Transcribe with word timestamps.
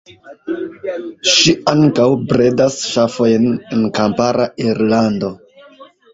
Ŝi 1.31 1.53
ankaŭ 1.73 2.07
bredas 2.31 2.79
ŝafojn 2.95 3.47
en 3.53 3.87
kampara 4.01 4.51
Irlando. 4.67 5.33